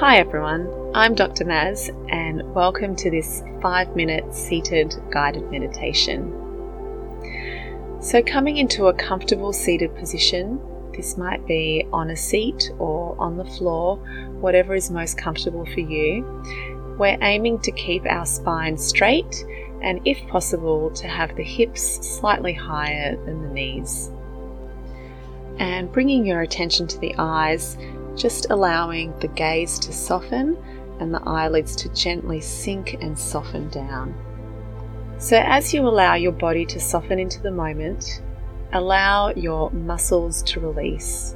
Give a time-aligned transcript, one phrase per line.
[0.00, 1.44] Hi everyone, I'm Dr.
[1.44, 6.32] Maz, and welcome to this five minute seated guided meditation.
[8.00, 10.60] So, coming into a comfortable seated position,
[10.96, 13.96] this might be on a seat or on the floor,
[14.38, 16.22] whatever is most comfortable for you.
[16.96, 19.44] We're aiming to keep our spine straight
[19.82, 24.12] and, if possible, to have the hips slightly higher than the knees.
[25.58, 27.76] And bringing your attention to the eyes
[28.18, 30.56] just allowing the gaze to soften
[31.00, 34.14] and the eyelids to gently sink and soften down.
[35.18, 38.22] So, as you allow your body to soften into the moment,
[38.72, 41.34] allow your muscles to release.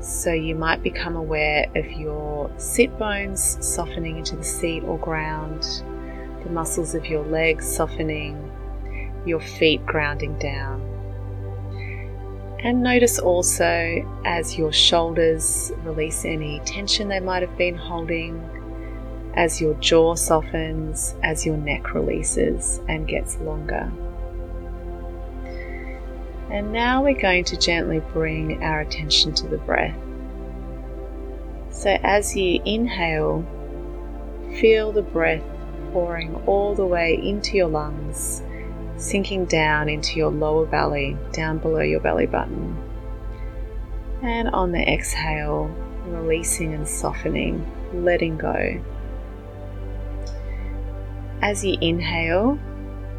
[0.00, 5.62] So, you might become aware of your sit bones softening into the seat or ground,
[6.44, 8.50] the muscles of your legs softening,
[9.24, 10.93] your feet grounding down.
[12.64, 18.42] And notice also as your shoulders release any tension they might have been holding,
[19.34, 23.92] as your jaw softens, as your neck releases and gets longer.
[26.50, 29.98] And now we're going to gently bring our attention to the breath.
[31.68, 33.44] So as you inhale,
[34.58, 35.44] feel the breath
[35.92, 38.42] pouring all the way into your lungs
[38.96, 42.76] sinking down into your lower belly, down below your belly button.
[44.22, 45.66] And on the exhale,
[46.06, 48.82] releasing and softening, letting go.
[51.42, 52.58] As you inhale,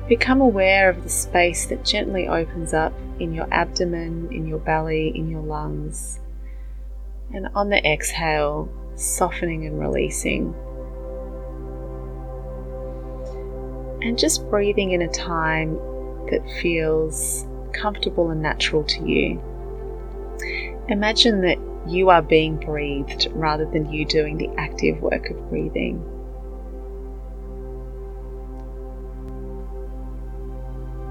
[0.08, 5.16] become aware of the space that gently opens up in your abdomen, in your belly,
[5.16, 6.20] in your lungs.
[7.34, 10.56] And on the exhale, softening and releasing.
[14.02, 15.76] And just breathing in a time
[16.30, 19.42] that feels comfortable and natural to you.
[20.88, 26.04] Imagine that you are being breathed rather than you doing the active work of breathing.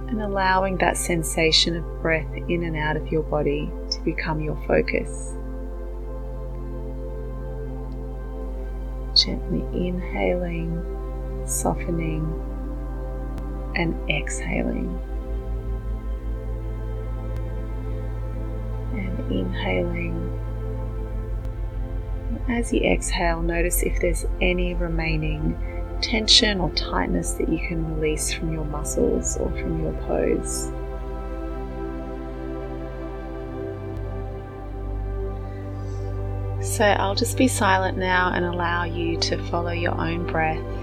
[0.08, 4.56] And allowing that sensation of breath in and out of your body to become your
[4.66, 5.34] focus.
[9.16, 10.84] Gently inhaling,
[11.46, 12.53] softening,
[13.76, 14.98] and exhaling.
[18.92, 20.30] And inhaling.
[22.48, 25.58] As you exhale, notice if there's any remaining
[26.00, 30.70] tension or tightness that you can release from your muscles or from your pose.
[36.64, 40.73] So I'll just be silent now and allow you to follow your own breath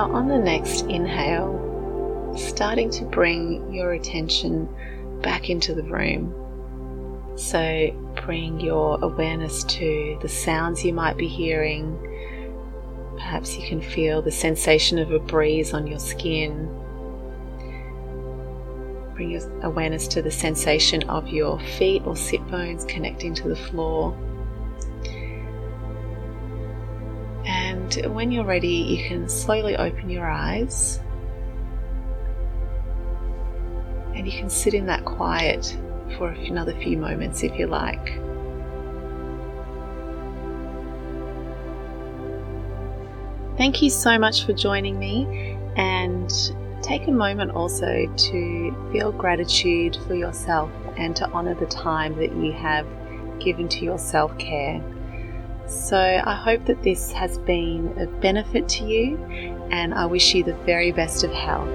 [0.00, 4.66] Now, on the next inhale, starting to bring your attention
[5.20, 6.32] back into the room.
[7.36, 7.90] So,
[8.24, 11.98] bring your awareness to the sounds you might be hearing.
[13.18, 16.74] Perhaps you can feel the sensation of a breeze on your skin.
[19.14, 23.56] Bring your awareness to the sensation of your feet or sit bones connecting to the
[23.56, 24.16] floor.
[27.96, 31.00] And when you're ready, you can slowly open your eyes
[34.14, 35.76] and you can sit in that quiet
[36.16, 38.18] for another few moments if you like.
[43.56, 46.30] Thank you so much for joining me and
[46.82, 52.34] take a moment also to feel gratitude for yourself and to honor the time that
[52.36, 52.86] you have
[53.38, 54.82] given to your self care.
[55.70, 59.16] So I hope that this has been of benefit to you,
[59.70, 61.68] and I wish you the very best of health.